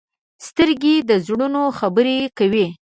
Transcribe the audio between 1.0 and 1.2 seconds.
د